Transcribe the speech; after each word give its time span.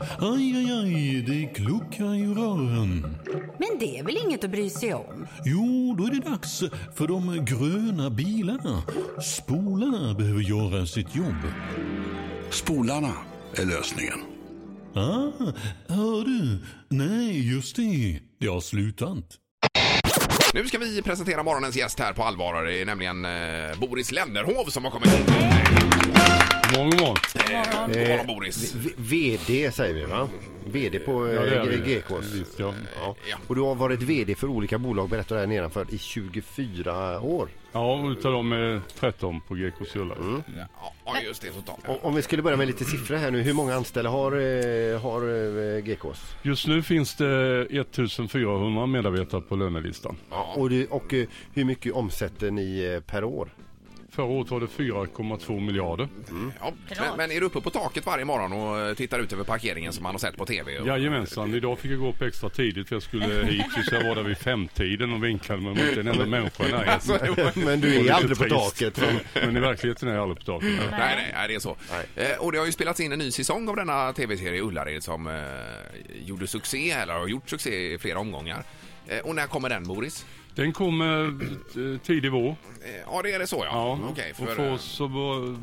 Aj, 0.00 0.56
aj, 0.56 0.72
aj, 0.72 1.22
det 1.22 1.46
kluckar 1.54 2.14
i 2.14 2.26
rören. 2.26 3.16
Men 3.58 3.78
det 3.80 3.98
är 3.98 4.04
väl 4.04 4.16
inget 4.26 4.44
att 4.44 4.50
bry 4.50 4.70
sig 4.70 4.94
om? 4.94 5.26
Jo, 5.44 5.94
då 5.98 6.04
är 6.06 6.10
det 6.10 6.30
dags 6.30 6.62
för 6.94 7.08
de 7.08 7.44
gröna 7.44 8.10
bilarna. 8.10 8.82
Spolarna 9.22 10.14
behöver 10.14 10.40
göra 10.40 10.86
sitt 10.86 11.16
jobb. 11.16 11.52
Spolarna 12.50 13.12
är 13.56 13.64
lösningen. 13.66 14.18
Ah, 14.94 15.52
hör 15.88 16.24
du? 16.24 16.58
Nej, 16.88 17.52
just 17.54 17.76
det. 17.76 18.20
Det 18.40 18.46
har 18.46 18.60
slutat. 18.60 19.24
Nu 20.54 20.66
ska 20.66 20.78
vi 20.78 21.02
presentera 21.02 21.42
morgonens 21.42 21.76
gäst 21.76 21.98
här 21.98 22.12
på 22.12 22.22
allvar. 22.22 22.64
Det 22.64 22.80
är 22.80 22.86
nämligen 22.86 23.24
eh, 23.24 23.80
Boris 23.80 24.12
Lennerhov 24.12 24.64
som 24.64 24.84
har 24.84 24.90
kommit 24.90 25.08
hit. 25.08 25.30
God 26.74 26.84
morgon. 27.00 27.16
Eh, 27.34 27.98
God 27.98 28.08
morgon 28.08 28.26
Boris. 28.26 28.74
V- 28.74 28.90
VD 28.96 29.72
säger 29.72 29.94
vi 29.94 30.04
va? 30.04 30.28
VD 30.66 30.98
på 30.98 31.28
Ja, 31.28 31.40
det 31.42 31.56
är 31.56 31.60
eh, 31.60 31.64
vi. 31.64 31.94
GKs. 31.94 32.32
Visst, 32.34 32.58
ja. 32.58 32.74
Ja. 33.00 33.14
Ja. 33.30 33.36
Och 33.46 33.54
du 33.54 33.60
har 33.60 33.74
varit 33.74 34.02
VD 34.02 34.34
för 34.34 34.46
olika 34.46 34.78
bolag, 34.78 35.08
berättar 35.08 35.36
du 35.36 35.40
här 35.40 35.46
nedanför, 35.46 35.86
i 35.90 35.98
24 35.98 37.20
år. 37.20 37.48
Ja, 37.72 38.10
utav 38.10 38.32
dem 38.32 38.52
är 38.52 38.80
13 38.98 39.40
på 39.48 39.54
GK 39.54 39.84
Sulla. 39.92 40.14
Ja, 41.04 41.20
just 41.24 41.42
det. 41.42 41.48
Totalt. 41.50 41.88
O- 41.88 41.98
Om 42.02 42.14
vi 42.14 42.22
skulle 42.22 42.42
börja 42.42 42.56
med 42.56 42.66
lite 42.66 42.84
siffror 42.84 43.16
här 43.16 43.30
nu, 43.30 43.42
hur 43.42 43.52
många 43.52 43.74
anställda 43.74 44.10
har, 44.10 44.32
eh, 44.32 45.00
har 45.00 45.22
eh, 45.76 45.82
GKs? 45.84 46.34
Just 46.42 46.66
nu 46.66 46.82
finns 46.82 47.14
det 47.14 47.60
1400 47.70 48.86
medarbetare 48.86 49.40
på 49.40 49.56
lönelistan. 49.56 50.16
Och, 50.54 50.70
det, 50.70 50.86
och 50.86 51.14
hur 51.54 51.64
mycket 51.64 51.92
omsätter 51.92 52.50
ni 52.50 53.00
per 53.06 53.24
år? 53.24 53.48
Förra 54.20 54.28
året 54.30 54.50
var 54.50 54.60
det 54.60 54.66
4,2 54.66 55.60
miljarder. 55.60 56.08
Ja, 56.60 56.72
men, 57.00 57.16
men 57.16 57.30
är 57.30 57.40
du 57.40 57.46
uppe 57.46 57.60
på 57.60 57.70
taket 57.70 58.06
varje 58.06 58.24
morgon 58.24 58.52
och 58.52 58.78
eh, 58.80 58.94
tittar 58.94 59.18
ut 59.18 59.32
över 59.32 59.44
parkeringen 59.44 59.92
som 59.92 60.02
man 60.02 60.14
har 60.14 60.18
sett 60.18 60.36
på 60.36 60.46
TV? 60.46 60.78
Och- 60.78 60.86
Jajamensan, 60.86 61.54
idag 61.54 61.78
fick 61.78 61.90
jag 61.90 61.98
gå 62.00 62.08
upp 62.08 62.22
extra 62.22 62.48
tidigt 62.50 62.88
för 62.88 62.94
jag 62.96 63.02
skulle 63.02 63.44
hit 63.46 63.64
så 63.88 63.94
jag 63.94 64.04
var 64.08 64.14
där 64.14 64.22
vid 64.22 64.38
femtiden 64.38 65.12
och 65.12 65.24
vinkade 65.24 65.60
men 65.62 65.70
mot 65.70 65.96
en 65.96 66.08
enda 66.08 66.26
människa 66.36 66.68
i 66.68 66.72
Alltså. 66.72 67.18
Men 67.54 67.80
du 67.80 68.06
är 68.08 68.12
aldrig 68.12 68.38
på 68.38 68.44
taket. 68.44 69.00
Men 69.34 69.56
i 69.56 69.60
verkligheten 69.60 70.08
är 70.08 70.12
jag 70.12 70.22
aldrig 70.22 70.38
på 70.38 70.52
taket. 70.52 70.68
Nej, 70.90 71.16
nej, 71.16 71.30
nej, 71.34 71.48
det 71.48 71.54
är 71.54 71.58
så. 71.58 71.76
Eh, 72.16 72.38
och 72.38 72.52
det 72.52 72.58
har 72.58 72.66
ju 72.66 72.72
spelats 72.72 73.00
in 73.00 73.12
en 73.12 73.18
ny 73.18 73.30
säsong 73.30 73.68
av 73.68 73.76
denna 73.76 74.12
tv-serie 74.12 74.60
Ullared 74.62 75.02
som 75.02 75.26
eh, 75.26 75.34
gjorde 76.24 76.46
succé, 76.46 76.90
eller 76.90 77.14
har 77.14 77.28
gjort 77.28 77.50
succé 77.50 77.92
i 77.94 77.98
flera 77.98 78.18
omgångar. 78.18 78.64
Eh, 79.08 79.18
och 79.18 79.34
när 79.34 79.46
kommer 79.46 79.68
den, 79.68 79.84
Boris? 79.86 80.26
Den 80.60 80.72
kommer 80.72 81.24
eh, 81.26 81.98
tidig 82.00 82.32
vår. 82.32 82.56
Ja, 83.06 83.22
det 83.22 83.32
är 83.32 83.38
det 83.38 83.46
så, 83.46 83.56
ja. 83.56 83.98
Ja, 84.02 84.08
Okej, 84.10 84.30
och 84.30 84.36
för, 84.36 84.54
för 84.54 84.66
eh, 84.66 84.72
oss 84.72 84.82
så 84.82 85.06
var, 85.06 85.58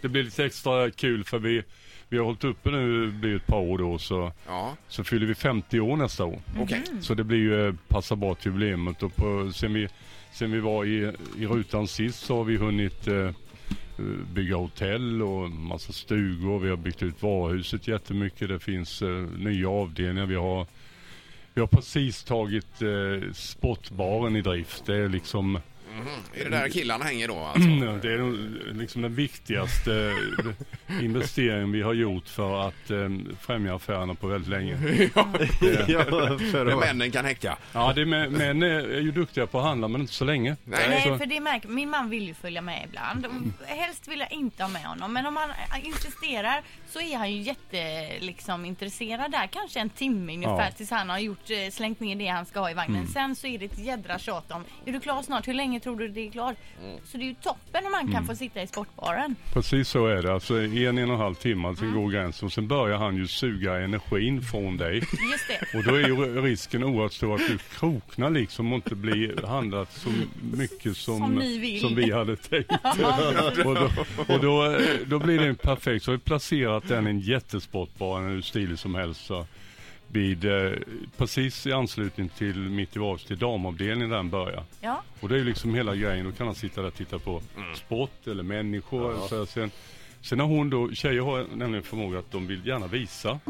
det 0.00 0.08
blir 0.08 0.22
lite 0.22 0.44
extra 0.44 0.90
kul 0.90 1.24
för 1.24 1.38
vi, 1.38 1.62
vi 2.08 2.18
har 2.18 2.24
hållit 2.24 2.44
uppe 2.44 2.70
nu, 2.70 3.10
blir 3.10 3.36
ett 3.36 3.46
par 3.46 3.58
år 3.58 3.78
då, 3.78 3.98
så, 3.98 4.32
Ja, 4.46 4.76
så 4.88 5.04
fyller 5.04 5.26
vi 5.26 5.34
50 5.34 5.80
år 5.80 5.96
nästa 5.96 6.24
år. 6.24 6.40
okej. 6.60 6.82
Så 7.00 7.14
det 7.14 7.24
blir 7.24 7.38
ju 7.38 7.66
eh, 7.68 7.74
passa 7.88 8.16
bra 8.16 8.34
till 8.34 8.52
jubileumet 8.52 9.02
och 9.02 9.16
på, 9.16 9.52
sen, 9.54 9.72
vi, 9.74 9.88
sen 10.32 10.52
vi 10.52 10.60
var 10.60 10.84
i, 10.84 11.12
i 11.38 11.46
rutan 11.46 11.88
sist 11.88 12.18
så 12.26 12.36
har 12.36 12.44
vi 12.44 12.56
hunnit 12.56 13.08
eh, 13.08 13.30
bygga 14.34 14.56
hotell 14.56 15.22
och 15.22 15.50
massa 15.50 15.92
stugor. 15.92 16.58
Vi 16.58 16.68
har 16.70 16.76
byggt 16.76 17.02
ut 17.02 17.22
varuhuset 17.22 17.88
jättemycket. 17.88 18.48
Det 18.48 18.58
finns 18.58 19.02
eh, 19.02 19.26
nya 19.38 19.68
avdelningar. 19.70 20.26
Vi 20.26 20.34
har, 20.34 20.66
vi 21.58 21.60
har 21.60 21.66
precis 21.66 22.24
tagit 22.24 22.82
eh, 22.82 23.32
sportbaren 23.32 24.36
i 24.36 24.42
drift. 24.42 24.86
Det 24.86 24.96
är 24.96 25.08
liksom 25.08 25.58
är 26.34 26.44
det 26.44 26.50
där 26.50 26.68
killarna 26.68 27.04
hänger 27.04 27.28
då 27.28 27.38
alltså? 27.38 27.68
det 28.02 28.12
är 28.12 28.18
nog 28.18 28.36
liksom 28.76 29.02
den 29.02 29.14
viktigaste 29.14 30.12
eh, 30.88 31.04
investeringen 31.04 31.72
vi 31.72 31.82
har 31.82 31.94
gjort 31.94 32.28
för 32.28 32.68
att 32.68 32.90
eh, 32.90 33.08
främja 33.40 33.74
affärerna 33.76 34.14
på 34.14 34.26
väldigt 34.26 34.50
länge. 34.50 34.72
ja, 35.88 35.98
för 36.52 36.64
Där 36.64 36.72
att, 36.72 36.78
männen 36.80 37.10
kan 37.10 37.24
häcka. 37.24 37.56
Ja, 37.72 37.92
det 37.94 38.00
är 38.00 38.04
med, 38.06 38.32
män 38.32 38.62
är 38.62 39.00
ju 39.00 39.10
duktiga 39.12 39.46
på 39.46 39.58
att 39.58 39.64
handla 39.64 39.88
men 39.88 40.00
inte 40.00 40.12
så 40.12 40.24
länge. 40.24 40.56
Nej. 40.64 41.02
Så- 41.02 41.08
Nej, 41.08 41.18
för 41.18 41.26
det 41.26 41.40
märker 41.40 41.68
Min 41.68 41.90
man 41.90 42.10
vill 42.10 42.26
ju 42.28 42.34
följa 42.34 42.60
med 42.62 42.84
ibland. 42.88 43.26
Helst 43.66 44.08
vill 44.08 44.20
jag 44.20 44.32
inte 44.32 44.62
ha 44.62 44.70
med 44.70 44.82
honom. 44.84 45.12
Men 45.12 45.26
om 45.26 45.36
han 45.36 45.50
äh, 45.50 45.86
insisterar 45.86 46.62
så 46.88 47.00
är 47.00 47.16
han 47.16 47.32
ju 47.32 47.42
jätte 47.42 48.08
liksom, 48.20 48.64
intresserad 48.64 49.30
där. 49.30 49.46
Kanske 49.46 49.80
en 49.80 49.90
timme 49.90 50.32
ungefär 50.34 50.54
Ja. 50.54 50.62
Mm. 50.62 50.72
tills 50.74 50.90
han 50.90 51.08
har 51.10 51.18
gjort, 51.18 51.50
eh, 51.50 51.70
slängt 51.72 52.00
ner 52.00 52.16
det 52.16 52.26
han 52.26 52.46
ska 52.46 52.60
ha 52.60 52.70
i 52.70 52.74
vagnen. 52.74 53.06
Sen 53.06 53.36
så 53.36 53.46
är 53.46 53.58
det 53.58 53.64
ett 53.64 53.78
jädra 53.78 54.18
tjat 54.18 54.50
om 54.52 54.64
Är 54.86 54.92
du 54.92 55.00
klar 55.00 55.22
snart? 55.22 55.48
Hur 55.48 55.54
länge 55.54 55.77
tror 55.80 55.96
du 55.96 56.08
det 56.08 56.26
är 56.26 56.30
klart? 56.30 56.56
Så 57.04 57.16
det 57.18 57.24
är 57.24 57.28
ju 57.28 57.34
toppen 57.34 57.86
om 57.86 57.92
man 57.92 58.00
Mm. 58.00 58.12
kan 58.12 58.26
få 58.26 58.34
sitta 58.34 58.62
i 58.62 58.66
sportbaren. 58.66 59.34
Precis 59.52 59.88
så 59.88 60.06
är 60.06 60.22
det. 60.22 60.32
Alltså 60.32 60.54
en, 60.60 60.76
en 60.76 60.98
och 61.08 61.14
en 61.14 61.20
halv 61.20 61.34
timme, 61.34 61.76
sen 61.78 61.92
går 61.94 62.10
gränsen. 62.10 62.46
Och 62.46 62.52
sen 62.52 62.68
börjar 62.68 62.98
han 62.98 63.16
ju 63.16 63.26
suga 63.26 63.78
energin 63.80 64.42
från 64.42 64.76
dig. 64.76 64.94
Just 64.96 65.48
det. 65.72 65.78
Och 65.78 65.84
då 65.84 65.94
är 65.94 66.06
ju 66.08 66.42
risken 66.42 66.84
oerhört 66.84 67.12
stor 67.12 67.34
att 67.34 67.48
du 67.48 67.58
kroknar 67.78 68.30
liksom 68.30 68.72
och 68.72 68.76
inte 68.76 68.94
blir 68.94 69.46
handlat 69.46 69.92
så 69.92 70.08
mycket 70.52 70.96
som, 70.96 71.18
Som 71.18 71.78
som 71.80 71.94
vi 71.94 72.12
hade 72.12 72.36
tänkt. 72.36 72.70
och 73.64 73.74
då, 73.74 73.90
och 74.34 74.40
då, 74.40 74.78
då 75.06 75.18
blir 75.18 75.38
det 75.40 75.54
perfekt. 75.54 76.04
Så 76.04 76.10
har 76.10 76.16
vi 76.16 76.22
placerat 76.22 76.88
den 76.88 77.06
i 77.06 77.10
en 77.10 77.20
jättesportbar, 77.20 78.28
hur 78.28 78.40
stilig 78.42 78.78
som 78.78 78.94
helst. 78.94 79.26
Så 79.26 79.46
vid, 80.08 80.44
eh, 80.44 80.72
precis 81.16 81.66
i 81.66 81.72
anslutning 81.72 82.28
till 82.28 82.58
mitt 82.58 82.96
i 82.96 82.98
vardags 82.98 83.24
till 83.24 83.38
damavdelningen 83.38 84.10
där 84.10 84.16
den 84.16 84.30
börjar. 84.30 84.64
Ja. 84.80 85.02
Och 85.20 85.28
det 85.28 85.34
är 85.34 85.38
ju 85.38 85.44
liksom 85.44 85.74
hela 85.74 85.94
grejen. 85.96 86.24
Då 86.26 86.32
kan 86.32 86.46
han 86.46 86.54
sitta 86.54 86.80
där 86.80 86.88
och 86.88 86.94
titta 86.94 87.18
på 87.18 87.42
sport 87.74 88.26
eller 88.26 88.42
människor. 88.42 89.28
Så 89.28 89.46
sen, 89.46 89.70
sen 90.20 90.40
har 90.40 90.46
hon 90.46 90.70
då, 90.70 90.92
tjejer 90.92 91.22
har 91.22 91.46
nämligen 91.54 91.82
förmåga 91.82 92.18
att 92.18 92.30
de 92.30 92.46
vill 92.46 92.66
gärna 92.66 92.86
visa 92.86 93.40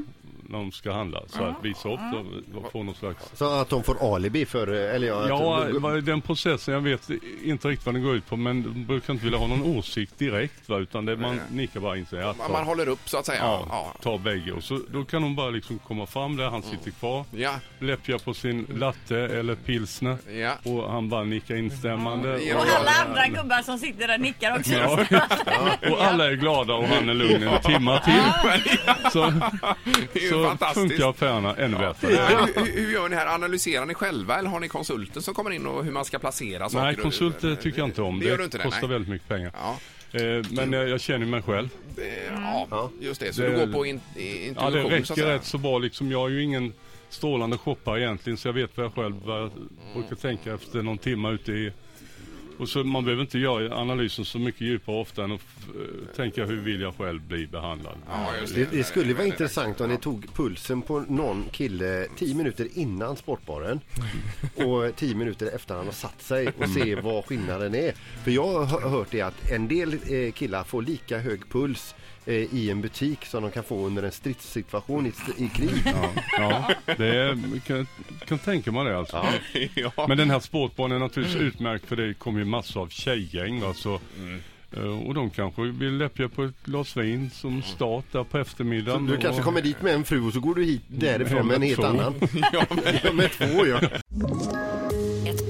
när 0.50 0.58
de 0.58 0.72
ska 0.72 0.92
handla. 0.92 1.20
Så 1.26 1.44
att 1.44 1.54
visa 1.62 1.88
upp, 1.88 2.00
och 2.54 2.72
få 2.72 2.82
någon 2.82 2.94
slags 2.94 3.30
så 3.34 3.60
att 3.60 3.68
de 3.68 3.82
får 3.82 4.14
alibi 4.14 4.46
för, 4.46 4.66
eller 4.68 5.06
ja, 5.06 5.28
Ja, 5.28 5.64
att, 5.98 6.06
den 6.06 6.20
processen, 6.20 6.74
jag 6.74 6.80
vet 6.80 7.08
inte 7.44 7.68
riktigt 7.68 7.86
vad 7.86 7.94
den 7.94 8.02
går 8.02 8.14
ut 8.16 8.26
på 8.28 8.36
men 8.36 8.62
de 8.62 8.84
brukar 8.84 9.12
inte 9.12 9.24
vilja 9.24 9.38
ha 9.38 9.46
någon 9.46 9.62
åsikt 9.62 10.18
direkt 10.18 10.68
va, 10.68 10.78
utan 10.78 11.04
det, 11.04 11.16
man 11.16 11.40
nickar 11.50 11.80
bara 11.80 11.96
in 11.96 12.06
sig. 12.06 12.18
Ja, 12.18 12.34
Man, 12.38 12.52
man 12.52 12.64
håller 12.64 12.88
upp 12.88 13.08
så 13.08 13.18
att 13.18 13.26
säga. 13.26 13.38
ja, 13.42 13.66
Ja. 13.70 13.92
ta 14.02 14.18
bägge 14.18 14.52
och 14.52 14.64
så 14.64 14.80
då 14.92 15.04
kan 15.04 15.22
hon 15.22 15.36
bara 15.36 15.50
liksom 15.50 15.78
komma 15.78 16.06
fram 16.06 16.36
där, 16.36 16.50
han 16.50 16.62
sitter 16.62 16.90
kvar, 16.90 17.24
Ja. 17.30 17.54
läppjar 17.78 18.18
på 18.18 18.34
sin 18.34 18.66
latte 18.74 19.18
eller 19.18 19.54
pilsner 19.54 20.16
Ja. 20.32 20.52
och 20.70 20.90
han 20.92 21.08
bara 21.08 21.24
nickar 21.24 21.54
instämmande. 21.56 22.42
Ja, 22.42 22.56
Och 22.56 22.62
alla 22.80 22.90
andra 23.06 23.26
gubbar 23.42 23.62
som 23.62 23.78
sitter 23.78 24.08
där 24.08 24.18
nickar 24.18 24.58
också. 24.58 24.72
Ja, 24.72 24.98
och 25.90 26.04
alla 26.04 26.26
är 26.30 26.32
glada 26.34 26.74
och 26.74 26.84
han 26.84 27.08
är 27.08 27.14
lugn 27.14 27.42
en 27.42 27.60
timma 27.62 27.98
till. 28.00 28.22
Så, 29.12 29.32
så 30.30 30.37
fantastiskt. 30.44 30.88
funkar 30.88 31.10
affärerna 31.10 31.56
ännu 31.56 31.76
bättre. 31.78 32.08
Men 32.08 32.66
hur, 32.66 32.72
hur 32.84 32.92
gör 32.92 33.08
ni 33.08 33.16
här? 33.16 33.26
Analyserar 33.34 33.86
ni 33.86 33.94
själva 33.94 34.38
eller 34.38 34.48
har 34.50 34.60
ni 34.60 34.68
konsulter 34.68 35.20
som 35.20 35.34
kommer 35.34 35.50
in 35.50 35.66
och 35.66 35.84
hur 35.84 35.92
man 35.92 36.04
ska 36.04 36.18
placera 36.18 36.68
saker? 36.68 36.84
Nej, 36.84 36.96
konsulter 36.96 37.54
tycker 37.54 37.78
jag 37.78 37.88
inte 37.88 38.02
om. 38.02 38.20
Det 38.20 38.26
gör 38.26 38.38
du 38.38 38.44
inte, 38.44 38.58
Det 38.58 38.64
kostar 38.64 38.80
nej. 38.82 38.90
väldigt 38.90 39.08
mycket 39.10 39.28
pengar. 39.28 39.52
Ja, 39.54 39.76
Eh, 40.12 40.44
Men 40.50 40.72
jag 40.72 41.00
känner 41.00 41.26
mig 41.26 41.42
själv. 41.42 41.68
ja, 42.70 42.90
just 43.00 43.20
det. 43.20 43.32
Så 43.32 43.42
Det- 43.42 43.50
du 43.50 43.66
går 43.66 43.72
på 43.72 43.86
in, 43.86 44.00
i- 44.16 44.52
Ja, 44.56 44.70
det 44.70 44.78
intuition 44.80 44.90
så 45.06 45.12
räcker 45.14 45.22
säga? 45.22 45.34
rätt 45.34 45.44
så 45.44 45.58
bra 45.58 45.78
liksom. 45.78 46.10
Jag 46.10 46.24
är 46.26 46.28
ju 46.34 46.42
ingen 46.42 46.72
strålande 47.08 47.58
shoppare 47.58 48.00
egentligen 48.00 48.36
så 48.36 48.48
jag 48.48 48.52
vet 48.52 48.76
vad 48.76 48.86
jag 48.86 48.94
själv 48.94 49.16
vad 49.24 49.40
jag 49.42 49.50
brukar 49.94 50.16
tänka 50.16 50.54
efter 50.54 50.82
någon 50.82 50.98
timme 50.98 51.30
ute 51.30 51.52
i 51.52 51.72
och 52.58 52.68
så 52.68 52.84
man 52.84 53.04
behöver 53.04 53.22
inte 53.22 53.38
göra 53.38 53.76
analysen 53.76 54.24
så 54.24 54.38
mycket 54.38 54.60
djupare 54.60 54.96
ofta 54.96 55.24
än 55.24 55.32
att 55.32 55.40
uh, 55.76 55.84
tänka 56.16 56.44
hur 56.44 56.56
vill 56.60 56.80
jag 56.80 56.94
själv 56.94 57.20
bli 57.20 57.46
behandlad. 57.46 57.94
Ja, 58.10 58.28
just 58.40 58.54
det, 58.54 58.70
det 58.70 58.84
skulle 58.84 59.14
vara 59.14 59.26
intressant 59.26 59.80
om 59.80 59.88
ni 59.90 59.98
tog 59.98 60.34
pulsen 60.34 60.82
på 60.82 61.04
någon 61.08 61.44
kille 61.52 62.06
10 62.16 62.34
minuter 62.34 62.68
innan 62.74 63.16
sportbaren 63.16 63.80
och 64.54 64.96
10 64.96 65.14
minuter 65.14 65.54
efter 65.54 65.74
han 65.74 65.86
har 65.86 65.92
satt 65.92 66.22
sig 66.22 66.48
och 66.58 66.68
se 66.68 66.94
vad 66.94 67.24
skillnaden 67.24 67.74
är. 67.74 67.92
För 68.24 68.30
jag 68.30 68.46
har 68.46 68.64
hö- 68.64 68.88
hört 68.88 69.08
det 69.10 69.20
att 69.20 69.50
en 69.50 69.68
del 69.68 69.94
eh, 69.94 70.32
killar 70.32 70.64
får 70.64 70.82
lika 70.82 71.18
hög 71.18 71.48
puls 71.50 71.94
eh, 71.94 72.17
i 72.34 72.70
en 72.70 72.80
butik 72.80 73.24
som 73.24 73.42
de 73.42 73.50
kan 73.52 73.64
få 73.64 73.86
under 73.86 74.02
en 74.02 74.12
stridssituation 74.12 75.06
i, 75.06 75.12
i 75.44 75.48
krig. 75.48 75.82
Ja, 76.38 76.70
det 76.96 77.06
är, 77.16 77.60
kan, 77.66 77.86
kan 78.26 78.38
tänka 78.38 78.72
mig 78.72 78.84
det 78.84 78.98
alltså. 78.98 79.24
ja. 79.74 79.92
Men 80.08 80.18
den 80.18 80.30
här 80.30 80.40
sportbanan 80.40 80.96
är 80.96 81.00
naturligtvis 81.00 81.42
utmärkt 81.42 81.86
för 81.86 81.96
det 81.96 82.14
kommer 82.14 82.38
ju 82.38 82.44
massor 82.44 82.80
av 82.82 82.88
tjejgäng. 82.88 83.62
Alltså, 83.62 84.00
Mm. 84.18 84.40
eh, 84.76 85.06
och 85.06 85.14
de 85.14 85.30
kanske 85.30 85.62
vill 85.62 85.96
läppja 85.96 86.28
på 86.28 86.44
ett 86.44 86.54
glas 86.64 86.96
vin 86.96 87.30
som 87.34 87.62
start 87.62 88.04
där 88.12 88.24
på 88.24 88.30
Så 88.30 88.38
eftermiddagen. 88.38 89.06
du 89.06 89.16
kanske 89.16 89.38
och- 89.40 89.44
kommer 89.44 89.62
dit 89.62 89.82
med 89.82 89.94
en 89.94 90.04
fru 90.04 90.20
och 90.26 90.32
så 90.32 90.40
går 90.40 90.54
du 90.54 90.64
hit 90.64 90.82
därifrån 90.88 91.46
med 91.46 91.56
en 91.56 91.62
helt 91.62 91.84
annan. 91.84 92.14
Ja, 92.52 93.12
med 93.12 93.30
två 93.32 93.66
ja. 93.66 93.80